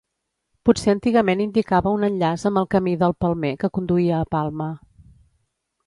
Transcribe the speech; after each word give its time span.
Potser 0.69 0.93
antigament 0.93 1.43
indicava 1.45 1.93
un 1.99 2.07
enllaç 2.09 2.47
amb 2.51 2.63
el 2.63 2.67
camí 2.77 2.97
del 3.05 3.17
Palmer 3.25 3.55
que 3.65 3.73
conduïa 3.79 4.17
a 4.23 4.27
Palma. 4.39 4.73